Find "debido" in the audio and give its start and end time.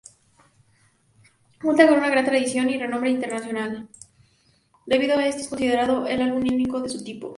1.61-1.99